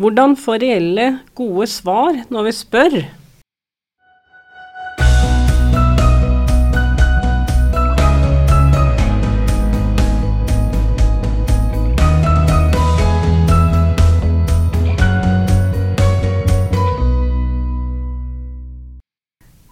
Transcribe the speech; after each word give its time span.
Hvordan 0.00 0.32
få 0.32 0.54
reelle, 0.56 1.18
gode 1.36 1.66
svar 1.68 2.22
når 2.32 2.46
vi 2.46 2.52
spør? 2.56 2.94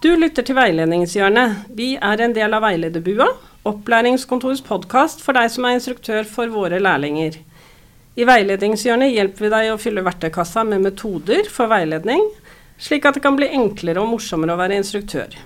Du 0.03 0.13
lytter 0.13 0.45
til 0.45 0.53
Veiledningshjørnet. 0.53 1.55
Vi 1.73 1.95
er 1.97 2.21
en 2.21 2.37
del 2.37 2.53
av 2.53 2.61
Veilederbua, 2.67 3.31
opplæringskontorets 3.65 4.61
podkast 4.61 5.25
for 5.25 5.33
deg 5.33 5.49
som 5.49 5.65
er 5.65 5.79
instruktør 5.79 6.21
for 6.21 6.53
våre 6.53 6.77
lærlinger. 6.77 7.41
I 8.19 8.25
Veiledningshjørnet 8.27 9.13
hjelper 9.13 9.45
vi 9.45 9.49
deg 9.53 9.69
å 9.71 9.77
fylle 9.79 10.01
verktøykassa 10.03 10.65
med 10.67 10.81
metoder 10.83 11.47
for 11.47 11.71
veiledning, 11.71 12.25
slik 12.75 13.05
at 13.07 13.15
det 13.15 13.23
kan 13.23 13.37
bli 13.37 13.47
enklere 13.55 14.01
og 14.01 14.09
morsommere 14.11 14.57
å 14.57 14.59
være 14.59 14.75
instruktør. 14.75 15.37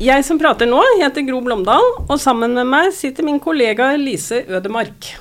Jeg 0.00 0.24
som 0.24 0.40
prater 0.40 0.70
nå, 0.70 0.80
heter 1.02 1.26
Gro 1.28 1.42
Blomdal, 1.44 1.84
og 2.08 2.16
sammen 2.22 2.56
med 2.56 2.70
meg 2.72 2.88
sitter 2.96 3.28
min 3.28 3.42
kollega 3.44 3.92
Lise 4.00 4.40
Ødemark. 4.48 5.12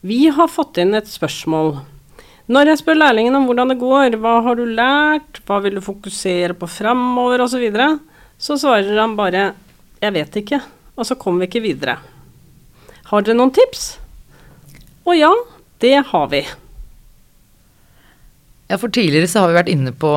Vi 0.00 0.24
har 0.32 0.48
fått 0.48 0.80
inn 0.80 0.96
et 0.96 1.12
spørsmål. 1.12 1.82
Når 2.44 2.68
jeg 2.68 2.80
spør 2.82 2.98
lærlingen 2.98 3.36
om 3.38 3.46
hvordan 3.48 3.72
det 3.72 3.78
går, 3.80 4.18
hva 4.20 4.34
har 4.44 4.58
du 4.58 4.66
lært, 4.68 5.38
hva 5.48 5.62
vil 5.64 5.78
du 5.78 5.84
fokusere 5.84 6.52
på 6.58 6.68
framover 6.68 7.40
osv., 7.40 7.54
så, 7.56 7.60
videre, 7.62 7.86
så 8.36 8.58
svarer 8.60 9.00
han 9.00 9.16
bare 9.16 9.54
'jeg 10.02 10.12
vet 10.12 10.36
ikke', 10.36 10.60
og 10.98 11.06
så 11.06 11.14
kommer 11.14 11.40
vi 11.40 11.48
ikke 11.48 11.64
videre. 11.64 11.96
Har 13.08 13.22
dere 13.22 13.36
noen 13.36 13.50
tips? 13.50 13.98
Og 15.06 15.16
ja, 15.16 15.32
det 15.80 16.04
har 16.04 16.28
vi. 16.28 16.44
Ja, 18.68 18.76
for 18.76 18.88
Tidligere 18.88 19.28
så 19.28 19.40
har 19.40 19.48
vi 19.48 19.58
vært 19.60 19.72
inne 19.72 19.92
på 19.92 20.12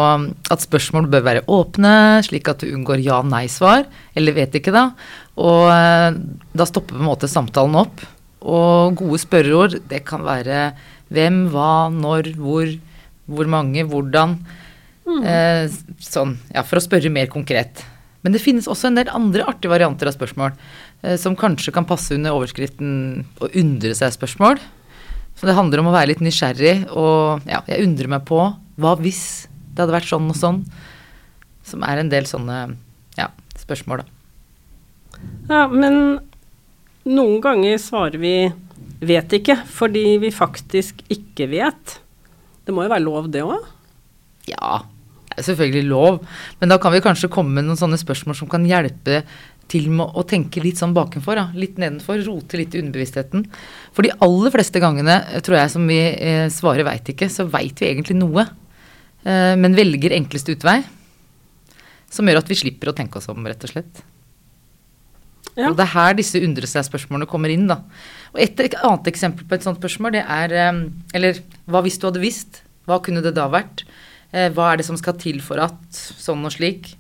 at 0.52 0.64
spørsmål 0.64 1.08
bør 1.08 1.24
være 1.24 1.46
åpne, 1.48 2.24
slik 2.24 2.48
at 2.48 2.60
du 2.60 2.72
unngår 2.74 3.04
ja-nei-svar, 3.04 3.86
eller 4.16 4.34
vet 4.34 4.56
ikke, 4.56 4.72
da. 4.72 4.92
Og 5.36 5.68
eh, 5.72 6.12
da 6.56 6.66
stopper 6.66 6.96
på 6.96 7.04
en 7.04 7.10
måte 7.12 7.28
samtalen 7.28 7.76
opp. 7.76 8.04
Og 8.48 8.96
gode 8.96 9.20
spørreord, 9.20 9.80
det 9.88 10.06
kan 10.08 10.24
være 10.24 10.72
hvem, 11.14 11.44
hva, 11.54 11.90
når, 11.94 12.34
hvor, 12.40 12.72
hvor 13.28 13.52
mange, 13.52 13.86
hvordan. 13.88 14.38
Mm. 15.08 15.22
Eh, 15.24 15.78
sånn, 16.04 16.36
ja, 16.52 16.66
for 16.68 16.80
å 16.80 16.84
spørre 16.84 17.12
mer 17.14 17.30
konkret. 17.32 17.86
Men 18.26 18.34
det 18.36 18.44
finnes 18.44 18.68
også 18.68 18.90
en 18.90 18.98
del 19.00 19.12
andre 19.14 19.46
artige 19.48 19.72
varianter 19.72 20.10
av 20.10 20.18
spørsmål, 20.18 20.56
eh, 21.04 21.16
som 21.22 21.38
kanskje 21.40 21.72
kan 21.76 21.88
passe 21.88 22.16
under 22.16 22.36
overskriften 22.36 23.24
'å 23.40 23.52
undre 23.54 23.94
seg'-spørsmål. 23.96 24.60
Så 25.38 25.46
det 25.46 25.56
handler 25.56 25.80
om 25.80 25.88
å 25.88 25.94
være 25.96 26.10
litt 26.12 26.24
nysgjerrig, 26.26 26.90
og 26.90 27.46
ja, 27.46 27.62
jeg 27.68 27.86
undrer 27.86 28.10
meg 28.10 28.26
på 28.26 28.42
hva 28.78 28.96
hvis 28.98 29.48
det 29.74 29.86
hadde 29.86 29.94
vært 29.94 30.10
sånn 30.10 30.30
og 30.30 30.36
sånn? 30.36 30.66
Som 31.64 31.84
er 31.84 32.00
en 32.02 32.10
del 32.10 32.26
sånne 32.26 32.78
ja, 33.18 33.30
spørsmål, 33.56 34.02
da. 34.02 34.06
Ja, 35.50 35.68
men 35.68 36.20
noen 37.06 37.42
ganger 37.42 37.78
svarer 37.78 38.18
vi 38.18 38.52
'vet 39.02 39.30
ikke', 39.34 39.64
fordi 39.66 40.18
vi 40.18 40.32
faktisk 40.32 41.02
ikke 41.10 41.50
vet. 41.50 42.00
Det 42.66 42.74
må 42.74 42.84
jo 42.84 42.90
være 42.90 43.06
lov, 43.06 43.32
det 43.32 43.44
òg? 43.44 43.64
Ja, 44.48 44.84
det 45.30 45.38
er 45.38 45.54
selvfølgelig 45.54 45.88
lov. 45.88 46.26
Men 46.60 46.70
da 46.70 46.78
kan 46.78 46.92
vi 46.92 47.04
kanskje 47.04 47.30
komme 47.30 47.54
med 47.54 47.66
noen 47.66 47.80
sånne 47.80 48.00
spørsmål 48.00 48.36
som 48.36 48.50
kan 48.50 48.66
hjelpe 48.66 49.24
til 49.68 49.90
med 49.92 50.16
å 50.16 50.24
tenke 50.28 50.64
litt 50.64 50.80
sånn 50.80 50.96
bakenfor. 50.96 51.36
Da. 51.36 51.46
Litt 51.54 51.78
nedenfor. 51.78 52.20
Rote 52.26 52.60
litt 52.60 52.76
i 52.76 52.82
underbevisstheten. 52.82 53.46
For 53.96 54.08
de 54.08 54.16
aller 54.24 54.54
fleste 54.54 54.82
gangene 54.84 55.20
tror 55.44 55.60
jeg 55.60 55.74
som 55.74 55.88
vi 55.88 56.00
eh, 56.00 56.48
svarer 56.50 56.88
'veit 56.88 57.12
ikke', 57.14 57.30
så 57.30 57.48
veit 57.48 57.76
vi 57.80 57.92
egentlig 57.92 58.16
noe. 58.16 58.48
Eh, 59.24 59.56
men 59.56 59.76
velger 59.76 60.16
enkleste 60.16 60.56
utvei. 60.56 60.84
Som 62.10 62.28
gjør 62.28 62.40
at 62.40 62.50
vi 62.50 62.56
slipper 62.56 62.90
å 62.90 62.96
tenke 62.96 63.20
oss 63.20 63.28
om, 63.28 63.44
rett 63.46 63.64
og 63.64 63.70
slett. 63.70 64.04
Ja. 65.58 65.72
Og 65.72 65.78
det 65.78 65.88
er 65.88 65.94
her 65.96 66.18
disse 66.20 66.40
undre 66.46 66.70
seg-spørsmålene 66.70 67.30
kommer 67.30 67.50
inn, 67.50 67.66
da. 67.70 67.82
Og 68.36 68.42
et, 68.44 68.60
et, 68.62 68.78
annet 68.86 69.10
eksempel 69.10 69.48
på 69.50 69.58
et 69.58 69.66
sånt 69.66 69.80
spørsmål, 69.82 70.14
det 70.14 70.24
er 70.24 70.54
Eller 71.18 71.42
hva 71.66 71.82
hvis 71.86 71.98
du 71.98 72.06
hadde 72.06 72.22
visst? 72.22 72.62
Hva 72.88 73.00
kunne 73.04 73.24
det 73.26 73.34
da 73.36 73.48
vært? 73.52 73.84
Eh, 74.36 74.52
hva 74.54 74.72
er 74.72 74.80
det 74.80 74.88
som 74.88 74.98
skal 75.00 75.18
til 75.20 75.40
for 75.44 75.60
at 75.64 75.78
sånn 75.92 76.46
og 76.46 76.54
slik? 76.56 76.94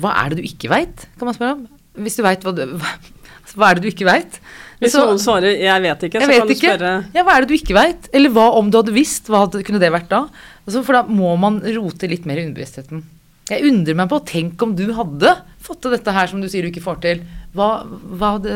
Hva 0.00 0.14
er 0.22 0.32
det 0.32 0.42
du 0.42 0.46
ikke 0.48 0.70
veit, 0.72 1.06
kan 1.18 1.28
man 1.28 1.36
spørre 1.36 1.56
om. 1.58 1.66
Hvis 2.04 2.18
du 2.18 2.24
veit 2.26 2.44
hva 2.44 2.54
du 2.54 2.62
hva, 2.80 2.94
hva 3.58 3.70
er 3.70 3.78
det 3.78 3.84
du 3.84 3.90
ikke 3.92 4.08
veit? 4.08 4.38
Hvis 4.82 4.96
noen 4.98 5.20
svarer 5.22 5.54
'jeg 5.54 5.82
vet 5.84 6.06
ikke', 6.08 6.20
så 6.20 6.28
vet 6.28 6.38
kan 6.38 6.48
du 6.48 6.54
ikke. 6.54 6.72
spørre 6.74 6.92
Ja, 7.14 7.22
hva 7.24 7.36
er 7.36 7.44
det 7.44 7.48
du 7.48 7.56
ikke 7.56 7.76
veit? 7.76 8.08
Eller 8.12 8.30
hva 8.30 8.46
om 8.58 8.70
du 8.70 8.78
hadde 8.80 8.92
visst? 8.92 9.30
Hva 9.30 9.46
hadde, 9.46 9.62
kunne 9.64 9.80
det 9.80 9.92
vært 9.92 10.10
da? 10.10 10.26
Altså, 10.66 10.82
for 10.84 10.98
da 10.98 11.02
må 11.06 11.36
man 11.38 11.60
rote 11.60 12.10
litt 12.10 12.26
mer 12.26 12.40
i 12.40 12.46
underbevisstheten. 12.46 13.04
Jeg 13.50 13.68
undrer 13.68 13.96
meg 13.98 14.08
på, 14.08 14.22
tenk 14.24 14.62
om 14.64 14.72
du 14.76 14.86
hadde 14.96 15.34
fått 15.64 15.82
til 15.84 15.92
dette 15.92 16.12
her 16.16 16.30
som 16.30 16.40
du 16.40 16.48
sier 16.48 16.64
du 16.64 16.70
ikke 16.70 16.84
får 16.84 17.00
til. 17.04 17.20
Hva, 17.56 17.84
hva 17.84 18.36
hadde 18.38 18.54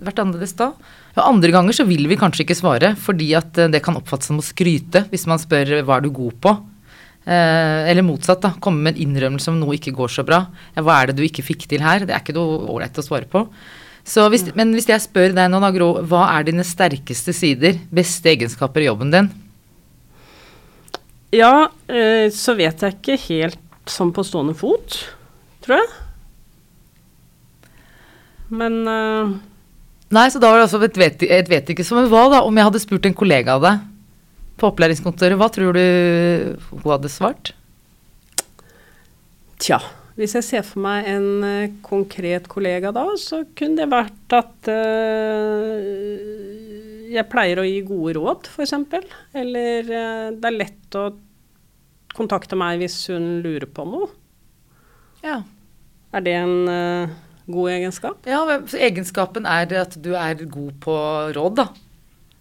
vært 0.00 0.22
annerledes 0.22 0.56
da? 0.56 0.70
Og 1.16 1.22
andre 1.26 1.52
ganger 1.52 1.76
så 1.76 1.84
vil 1.88 2.06
vi 2.08 2.18
kanskje 2.20 2.46
ikke 2.46 2.56
svare, 2.56 2.94
fordi 2.96 3.32
at 3.36 3.58
eh, 3.60 3.70
det 3.72 3.82
kan 3.84 3.98
oppfattes 3.98 4.30
som 4.30 4.40
å 4.40 4.44
skryte 4.44 5.04
hvis 5.10 5.26
man 5.28 5.42
spør 5.42 5.80
hva 5.84 5.98
er 5.98 6.06
du 6.06 6.10
god 6.16 6.38
på. 6.40 6.54
Eh, 7.28 7.90
eller 7.90 8.06
motsatt, 8.06 8.40
da. 8.46 8.54
Komme 8.64 8.86
med 8.86 8.96
en 8.96 9.04
innrømmelse 9.04 9.52
om 9.52 9.60
noe 9.60 9.76
ikke 9.76 9.94
går 9.96 10.16
så 10.16 10.24
bra. 10.26 10.44
Ja, 10.72 10.84
hva 10.86 11.00
er 11.00 11.10
det 11.10 11.20
du 11.20 11.26
ikke 11.26 11.44
fikk 11.44 11.68
til 11.68 11.84
her? 11.84 12.06
Det 12.06 12.16
er 12.16 12.24
ikke 12.24 12.36
noe 12.38 12.64
ålreit 12.72 12.96
å 12.96 13.04
svare 13.04 13.28
på. 13.30 13.44
Hvis, 14.10 14.48
men 14.56 14.72
hvis 14.74 14.88
jeg 14.88 15.04
spør 15.04 15.34
deg 15.36 15.50
nå, 15.52 15.60
da, 15.62 15.68
Gro, 15.74 15.92
hva 16.08 16.24
er 16.32 16.48
dine 16.48 16.64
sterkeste 16.66 17.34
sider, 17.36 17.76
beste 17.92 18.32
egenskaper 18.32 18.82
i 18.82 18.88
jobben 18.88 19.12
din? 19.12 19.28
Ja, 21.36 21.68
eh, 21.86 22.30
så 22.34 22.56
vet 22.58 22.80
jeg 22.82 22.96
ikke 22.96 23.20
helt 23.28 23.60
sånn 23.88 24.12
på 24.14 24.24
stående 24.26 24.54
fot, 24.58 24.98
tror 25.64 25.80
jeg. 25.80 25.90
Men 28.50 28.82
uh... 28.88 29.38
Nei, 30.10 30.26
så 30.32 30.40
da 30.42 30.50
var 30.50 30.58
det 30.58 30.66
altså 30.66 30.80
et 30.82 30.98
vet, 30.98 31.22
et 31.22 31.48
vet 31.50 31.70
ikke 31.70 31.86
som 31.86 32.00
hva, 32.10 32.24
da. 32.32 32.42
Om 32.42 32.56
jeg 32.58 32.66
hadde 32.66 32.82
spurt 32.82 33.06
en 33.06 33.14
kollega 33.14 33.54
av 33.54 33.62
deg 33.62 33.86
på 34.60 34.68
opplæringskontoret, 34.68 35.38
hva 35.40 35.48
tror 35.54 35.76
du 35.78 35.84
hun 36.72 36.90
hadde 36.90 37.08
svart? 37.12 37.52
Tja, 39.60 39.78
hvis 40.18 40.34
jeg 40.36 40.44
ser 40.48 40.66
for 40.66 40.82
meg 40.82 41.06
en 41.08 41.28
uh, 41.46 41.70
konkret 41.86 42.48
kollega 42.50 42.90
da, 42.96 43.06
så 43.20 43.44
kunne 43.56 43.78
det 43.78 43.88
vært 43.92 44.36
at 44.36 44.70
uh, 44.72 45.78
jeg 47.14 47.28
pleier 47.30 47.62
å 47.62 47.68
gi 47.68 47.80
gode 47.86 48.18
råd, 48.18 48.50
f.eks. 48.50 48.74
Eller 49.38 49.86
det 49.86 50.50
er 50.50 50.58
lett 50.58 50.98
å 50.98 51.10
kontakte 52.20 52.58
meg 52.60 52.82
hvis 52.84 53.02
hun 53.10 53.40
lurer 53.44 53.66
på 53.66 53.88
noe. 53.88 54.12
Ja. 55.24 55.42
Er 56.14 56.24
det 56.24 56.36
en 56.38 56.56
god 57.50 57.70
egenskap? 57.74 58.26
Ja, 58.28 58.44
egenskapen 58.78 59.46
er 59.48 59.72
at 59.80 59.96
du 60.02 60.12
er 60.18 60.44
god 60.44 60.74
på 60.84 60.96
råd, 61.36 61.60
da. 61.60 61.70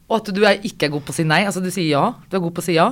Og 0.10 0.18
at 0.18 0.32
du 0.34 0.42
er, 0.42 0.58
ikke 0.66 0.88
er 0.88 0.96
god 0.96 1.06
på 1.06 1.14
å 1.14 1.20
si 1.20 1.26
nei. 1.28 1.44
Altså 1.46 1.62
du 1.62 1.70
sier 1.74 1.92
ja. 1.92 2.06
Du 2.30 2.38
er 2.38 2.44
god 2.44 2.56
på 2.58 2.64
å 2.64 2.66
si 2.66 2.76
ja. 2.78 2.90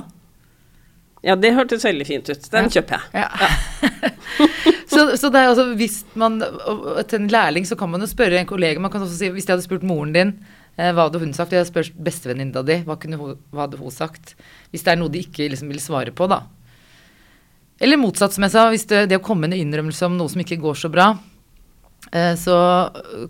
Ja, 1.26 1.34
det 1.34 1.50
hørtes 1.56 1.82
veldig 1.82 2.06
fint 2.06 2.28
ut. 2.30 2.44
Den 2.52 2.68
ja. 2.68 2.74
kjøper 2.78 3.02
jeg. 3.02 3.24
Ja. 3.24 3.48
så, 4.92 5.00
så, 5.18 5.30
det 5.34 5.40
er 5.40 5.50
altså 5.50 5.64
hvis 5.78 5.96
man 6.18 6.38
Til 6.38 7.16
en 7.18 7.30
lærling 7.32 7.66
så 7.66 7.78
kan 7.78 7.90
man 7.90 8.04
jo 8.04 8.10
spørre 8.10 8.38
en 8.38 8.48
kollega. 8.48 8.82
Man 8.82 8.92
kan 8.94 9.02
også 9.02 9.18
si 9.18 9.32
hvis 9.34 9.48
jeg 9.48 9.56
hadde 9.56 9.66
spurt 9.66 9.86
moren 9.86 10.14
din, 10.14 10.36
eh, 10.78 10.92
hva 10.92 11.08
hadde 11.08 11.22
hun 11.24 11.34
sagt? 11.34 11.54
Jeg 11.54 11.64
hadde 11.64 11.72
spurt 11.72 11.98
bestevenninna 12.06 12.62
di, 12.66 12.78
hva, 12.86 12.94
hva, 12.94 13.64
hadde 13.64 13.82
hun 13.82 13.94
sagt? 13.94 14.36
Hvis 14.70 14.86
det 14.86 14.94
er 14.94 15.02
noe 15.02 15.12
de 15.12 15.24
ikke 15.26 15.50
liksom 15.50 15.74
vil 15.74 15.82
svare 15.82 16.14
på, 16.14 16.30
da. 16.30 16.44
Eller 17.78 18.00
motsatt, 18.00 18.34
som 18.34 18.46
jeg 18.46 18.54
sa. 18.54 18.68
Hvis 18.72 18.88
det, 18.90 19.06
det 19.10 19.20
å 19.20 19.24
komme 19.24 19.46
med 19.46 19.54
en 19.54 19.66
innrømmelse 19.66 20.06
om 20.08 20.16
noe 20.18 20.30
som 20.32 20.42
ikke 20.42 20.58
går 20.62 20.78
så 20.80 20.90
bra, 20.92 21.12
Eh, 22.12 22.34
så 22.36 22.56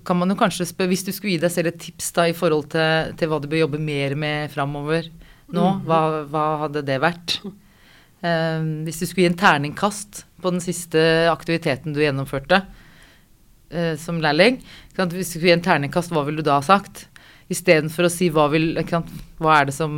kan 0.05 0.19
man 0.19 0.31
jo 0.31 0.39
kanskje 0.39 0.69
spørre, 0.69 0.93
hvis 0.93 1.07
du 1.07 1.11
skulle 1.15 1.35
gi 1.35 1.43
deg 1.43 1.53
selv 1.53 1.73
et 1.73 1.81
tips 1.83 2.13
da 2.15 2.29
i 2.29 2.37
forhold 2.37 2.69
til, 2.75 3.15
til 3.19 3.31
hva 3.31 3.41
du 3.43 3.49
bør 3.51 3.65
jobbe 3.65 3.81
mer 3.83 4.15
med 4.19 4.53
framover 4.53 5.09
nå, 5.49 5.65
mm. 5.65 5.81
hva, 5.89 6.01
hva, 6.29 6.45
hadde 6.65 6.85
det 6.87 7.01
vært? 7.03 7.39
Eh, 8.23 8.61
hvis 8.87 9.01
du 9.01 9.07
skulle 9.07 9.25
gi 9.25 9.31
en 9.33 9.41
terningkast 9.41 10.25
på 10.43 10.53
den 10.55 10.63
siste 10.63 11.01
aktiviteten 11.33 11.97
du 11.97 12.03
gjennomførte 12.05 12.61
eh, 13.73 13.95
som 13.99 14.21
lærling, 14.23 14.61
hvis 14.95 15.33
du 15.33 15.33
skulle 15.33 15.51
gi 15.51 15.57
en 15.57 15.65
terningkast, 15.65 16.15
hva 16.15 16.27
ville 16.29 16.45
du 16.45 16.51
da 16.51 16.61
ha 16.61 16.67
sagt? 16.67 17.09
Istedenfor 17.49 18.07
å 18.07 18.13
si 18.13 18.29
hva, 18.29 18.47
vil, 18.53 18.75
hva, 18.77 19.53
er 19.57 19.71
det 19.71 19.75
som 19.79 19.93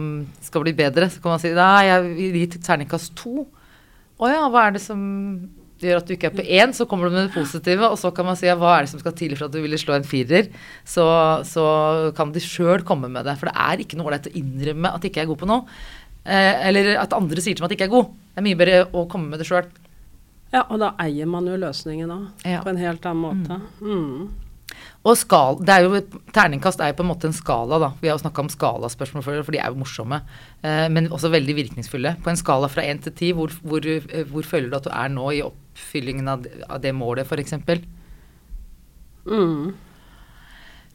skal 0.44 0.64
bli 0.64 0.76
bedre, 0.78 1.10
så 1.10 1.20
kan 1.20 1.34
man 1.34 1.42
si 1.42 1.50
nei, 1.56 1.88
jeg 1.88 2.12
vil 2.14 2.38
gi 2.44 2.50
terningkast 2.60 3.16
to. 3.18 3.48
Å 4.20 4.28
ja, 4.28 4.42
hva 4.52 4.66
er 4.68 4.76
det 4.76 4.82
som 4.84 5.00
gjør 5.80 5.96
at 6.02 6.08
du 6.10 6.12
ikke 6.12 6.28
er 6.28 6.34
på 6.36 6.44
én, 6.44 6.74
så 6.76 6.84
kommer 6.88 7.08
du 7.08 7.14
med 7.14 7.28
det 7.30 7.32
positive, 7.32 7.88
og 7.88 7.96
så 7.96 8.10
kan 8.12 8.26
man 8.28 8.36
si 8.36 8.44
ja, 8.44 8.56
hva 8.60 8.74
er 8.76 8.84
det 8.84 8.90
som 8.92 9.00
skal 9.00 9.14
til 9.16 9.32
for 9.32 9.46
at 9.48 9.54
du 9.54 9.62
ville 9.64 9.78
slå 9.80 9.94
en 9.96 10.04
firer. 10.04 10.50
Så, 10.84 11.04
så 11.48 11.64
kan 12.18 12.34
de 12.34 12.42
sjøl 12.44 12.84
komme 12.84 13.08
med 13.08 13.24
det. 13.24 13.38
For 13.40 13.48
det 13.48 13.56
er 13.56 13.80
ikke 13.80 13.96
noe 13.96 14.10
ålreit 14.10 14.28
å 14.28 14.34
innrømme 14.36 14.92
at 14.92 15.06
ikke 15.08 15.22
er 15.24 15.30
god 15.30 15.40
på 15.40 15.48
noe. 15.48 15.64
Eh, 16.28 16.66
eller 16.68 16.92
at 17.00 17.16
andre 17.16 17.40
sier 17.40 17.56
til 17.56 17.64
meg 17.64 17.72
at 17.72 17.78
ikke 17.78 17.88
er 17.88 17.94
god. 17.96 18.10
Det 18.34 18.42
er 18.42 18.46
mye 18.50 18.60
bedre 18.60 18.82
å 18.92 19.06
komme 19.08 19.32
med 19.32 19.40
det 19.40 19.48
sjøl. 19.48 19.70
Ja, 20.52 20.66
og 20.66 20.80
da 20.82 20.92
eier 21.00 21.28
man 21.30 21.46
jo 21.48 21.56
løsningen 21.62 22.10
òg, 22.12 22.28
Ja. 22.44 22.60
på 22.60 22.72
en 22.74 22.80
helt 22.82 23.04
annen 23.08 23.22
måte. 23.24 23.60
Mm. 23.80 24.28
Og 25.08 25.16
skal, 25.16 25.56
det 25.64 25.72
er 25.72 25.86
jo, 25.86 26.00
terningkast 26.36 26.80
er 26.84 26.90
jo 26.90 26.98
på 26.98 27.04
en 27.06 27.08
måte 27.08 27.24
en 27.30 27.32
skala, 27.32 27.78
da. 27.80 27.88
Vi 28.02 28.10
har 28.10 28.18
jo 28.18 28.20
snakka 28.20 28.42
om 28.44 28.50
skalaspørsmål 28.52 29.22
før, 29.24 29.38
for 29.46 29.56
de 29.56 29.60
er 29.62 29.70
jo 29.72 29.78
morsomme. 29.80 30.18
Eh, 30.60 30.88
men 30.92 31.08
også 31.08 31.30
veldig 31.32 31.54
virkningsfulle. 31.56 32.12
På 32.20 32.28
en 32.34 32.36
skala 32.36 32.68
fra 32.68 32.84
én 32.84 33.00
til 33.00 33.14
ti, 33.16 33.30
hvor, 33.32 33.48
hvor, 33.64 33.80
eh, 33.88 34.26
hvor 34.28 34.44
føler 34.44 34.68
du 34.68 34.76
at 34.76 34.84
du 34.84 34.90
er 34.92 35.08
nå 35.08 35.30
i 35.32 35.40
oppfyllingen 35.46 36.28
av, 36.28 36.42
det- 36.44 36.64
av 36.68 36.82
det 36.84 36.92
målet, 36.94 37.24
f.eks.? 37.24 37.56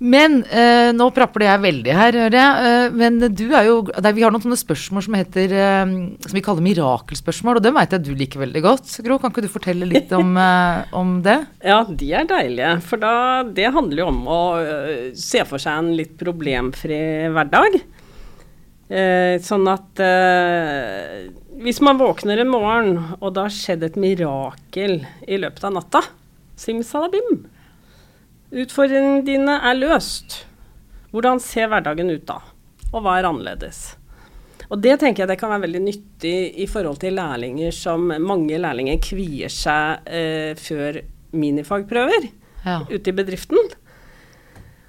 Men 0.03 0.41
eh, 0.51 0.89
nå 0.91 1.05
prapper 1.15 1.45
det 1.45 1.47
jeg 1.47 1.61
veldig 1.63 1.93
her, 1.95 2.17
hører 2.25 2.35
jeg. 2.35 2.67
Eh, 2.67 2.95
men 2.99 3.19
du 3.31 3.45
er 3.55 3.69
jo 3.69 3.77
er, 3.93 4.09
Vi 4.17 4.25
har 4.25 4.33
noen 4.33 4.43
sånne 4.43 4.59
spørsmål 4.59 5.05
som 5.05 5.15
heter 5.15 5.53
eh, 5.55 5.93
Som 6.25 6.35
vi 6.35 6.43
kaller 6.43 6.65
mirakelspørsmål, 6.65 7.61
og 7.61 7.63
dem 7.63 7.77
veit 7.77 7.95
jeg 7.95 8.03
du 8.03 8.11
liker 8.17 8.43
veldig 8.43 8.63
godt. 8.65 8.91
Gro, 9.05 9.17
kan 9.21 9.31
ikke 9.31 9.45
du 9.45 9.51
fortelle 9.53 9.87
litt 9.87 10.11
om, 10.15 10.35
eh, 10.47 10.91
om 10.99 11.15
det? 11.23 11.37
Ja, 11.63 11.79
de 11.87 12.11
er 12.11 12.27
deilige. 12.27 12.73
For 12.89 12.99
da, 12.99 13.15
det 13.47 13.71
handler 13.71 14.03
jo 14.03 14.09
om 14.11 14.21
å 14.27 14.41
øh, 14.59 15.09
se 15.15 15.45
for 15.47 15.63
seg 15.63 15.79
en 15.79 15.95
litt 15.95 16.17
problemfri 16.19 16.99
hverdag. 17.31 17.79
Eh, 18.85 19.39
sånn 19.41 19.65
at 19.71 20.03
eh, 20.03 21.25
hvis 21.63 21.79
man 21.81 22.03
våkner 22.03 22.43
en 22.43 22.51
morgen, 22.51 22.95
og 23.21 23.31
det 23.33 23.47
har 23.47 23.59
skjedd 23.63 23.87
et 23.87 23.97
mirakel 23.97 24.99
i 25.23 25.39
løpet 25.39 25.71
av 25.71 25.79
natta 25.79 26.03
Simsalabim! 26.59 27.45
Utfordringene 28.55 29.23
dine 29.27 29.57
er 29.67 29.75
løst. 29.77 30.41
Hvordan 31.11 31.41
ser 31.43 31.67
hverdagen 31.71 32.11
ut 32.13 32.25
da? 32.29 32.39
Og 32.93 33.01
hva 33.03 33.17
er 33.19 33.27
annerledes? 33.27 33.95
Og 34.71 34.79
det 34.81 34.95
tenker 35.01 35.23
jeg 35.25 35.29
det 35.33 35.37
kan 35.41 35.51
være 35.51 35.65
veldig 35.67 35.81
nyttig 35.85 36.35
i 36.63 36.65
forhold 36.71 36.97
til 37.03 37.13
lærlinger 37.19 37.73
som 37.75 38.07
mange 38.23 38.57
lærlinger 38.57 38.97
kvier 39.03 39.51
seg 39.53 40.07
eh, 40.07 40.53
før 40.57 41.01
minifagprøver 41.35 42.29
Ja. 42.65 42.79
ute 42.89 43.11
i 43.11 43.13
bedriften. 43.13 43.59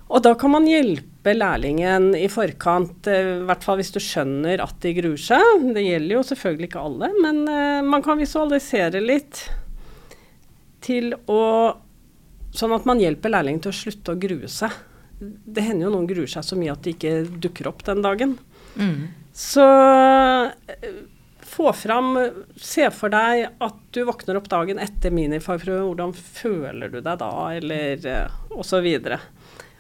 Og 0.09 0.23
da 0.25 0.33
kan 0.39 0.53
man 0.55 0.65
hjelpe 0.71 1.35
lærlingen 1.35 2.13
i 2.17 2.29
forkant, 2.33 3.05
eh, 3.11 3.35
i 3.43 3.45
hvert 3.51 3.67
fall 3.67 3.77
hvis 3.83 3.93
du 3.93 3.99
skjønner 4.01 4.63
at 4.65 4.79
de 4.81 4.95
gruer 4.97 5.21
seg. 5.21 5.67
Det 5.75 5.83
gjelder 5.85 6.15
jo 6.17 6.23
selvfølgelig 6.31 6.71
ikke 6.71 6.85
alle, 6.87 7.11
men 7.21 7.43
eh, 7.51 7.83
man 7.85 8.07
kan 8.07 8.17
visualisere 8.23 9.03
litt 9.05 9.43
til 10.87 11.13
å 11.29 11.43
Sånn 12.55 12.75
at 12.77 12.87
man 12.89 13.01
hjelper 13.03 13.33
lærlingen 13.33 13.63
til 13.65 13.73
å 13.73 13.79
slutte 13.81 14.15
å 14.15 14.21
grue 14.21 14.51
seg. 14.51 14.73
Det 15.19 15.65
hender 15.65 15.89
jo 15.89 15.95
noen 15.97 16.09
gruer 16.09 16.31
seg 16.31 16.45
så 16.45 16.59
mye 16.59 16.75
at 16.75 16.85
de 16.85 16.95
ikke 16.97 17.19
dukker 17.43 17.71
opp 17.71 17.85
den 17.87 18.03
dagen. 18.05 18.37
Mm. 18.77 19.09
Så 19.37 19.65
eh, 19.65 20.99
få 21.47 21.73
fram 21.73 22.19
Se 22.61 22.91
for 22.93 23.13
deg 23.13 23.63
at 23.65 23.79
du 23.97 24.03
våkner 24.09 24.39
opp 24.41 24.49
dagen 24.53 24.81
etter 24.83 25.15
minifagprøve. 25.15 25.87
Hvordan 25.89 26.13
føler 26.17 26.93
du 26.93 27.01
deg 27.01 27.21
da, 27.23 27.33
eller 27.57 28.07
osv. 28.07 28.57
og 28.59 28.69
så 28.69 28.83
videre. 28.85 29.21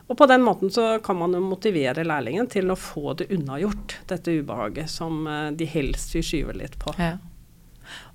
Og 0.07 0.19
på 0.19 0.27
den 0.31 0.45
måten 0.47 0.71
så 0.71 0.99
kan 1.03 1.19
man 1.19 1.35
jo 1.35 1.43
motivere 1.43 2.05
lærlingen 2.07 2.47
til 2.51 2.71
å 2.71 2.79
få 2.79 3.17
det 3.19 3.27
unnagjort, 3.35 3.97
dette 4.07 4.37
ubehaget 4.39 4.91
som 4.91 5.27
eh, 5.27 5.49
de 5.59 5.67
helst 5.67 6.15
vil 6.15 6.27
skyve 6.27 6.55
litt 6.61 6.79
på. 6.79 6.95
Ja. 7.01 7.17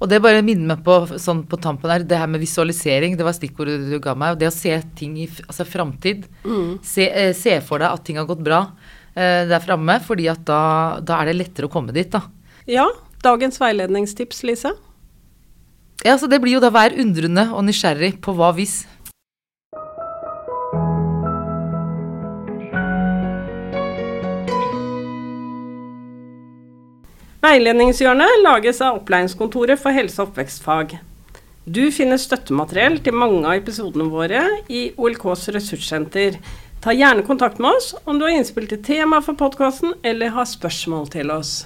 Og 0.02 0.10
det 0.10 0.22
bare 0.24 0.44
minner 0.46 0.76
meg 0.76 0.84
på 0.86 1.20
sånn 1.22 1.44
på 1.50 1.60
tampen 1.62 1.92
her, 1.94 2.06
det 2.08 2.20
her 2.20 2.30
med 2.32 2.42
visualisering, 2.44 3.18
det 3.18 3.28
var 3.28 3.36
stikkordet 3.38 3.90
du 3.90 3.98
ga 4.04 4.16
meg. 4.18 4.40
Det 4.42 4.50
å 4.50 4.56
se 4.56 4.74
ting 4.98 5.18
i 5.22 5.28
altså 5.48 5.68
framtid. 5.68 6.28
Se, 6.86 7.08
eh, 7.08 7.34
se 7.38 7.60
for 7.66 7.84
deg 7.84 7.92
at 7.92 8.06
ting 8.08 8.18
har 8.22 8.30
gått 8.30 8.44
bra 8.44 8.64
eh, 9.16 9.48
der 9.50 9.64
framme, 9.64 10.00
fordi 10.06 10.30
at 10.32 10.46
da, 10.48 10.62
da 11.02 11.22
er 11.22 11.32
det 11.32 11.40
lettere 11.40 11.70
å 11.70 11.74
komme 11.74 11.96
dit, 11.96 12.12
da. 12.12 12.24
Ja, 12.70 12.88
dagens 13.24 13.60
veiledningstips, 13.62 14.44
Lise. 14.48 14.74
Ja, 16.06 16.16
så 16.18 16.26
det 16.30 16.42
blir 16.42 16.56
jo 16.58 16.64
da 16.64 16.72
vær 16.74 16.96
undrende 16.98 17.52
og 17.54 17.66
nysgjerrig 17.68 18.16
på 18.26 18.34
hva 18.38 18.50
hvis. 18.58 18.82
Veiledningshjørnet 27.42 28.44
lages 28.44 28.84
av 28.86 29.00
Opplæringskontoret 29.00 29.80
for 29.82 29.96
helse- 29.98 30.20
og 30.22 30.28
oppvekstfag. 30.28 30.92
Du 31.66 31.88
finner 31.90 32.22
støttemateriell 32.22 33.00
til 33.02 33.18
mange 33.18 33.42
av 33.42 33.56
episodene 33.58 34.06
våre 34.14 34.44
i 34.70 34.84
OLKs 34.94 35.48
ressurssenter. 35.56 36.38
Ta 36.86 36.94
gjerne 36.94 37.26
kontakt 37.26 37.58
med 37.58 37.80
oss 37.80 37.96
om 38.06 38.20
du 38.20 38.28
har 38.28 38.38
innspill 38.38 38.70
til 38.70 38.84
tema 38.86 39.24
for 39.26 39.34
podkasten 39.42 39.98
eller 40.06 40.36
har 40.38 40.46
spørsmål 40.54 41.10
til 41.18 41.34
oss. 41.34 41.64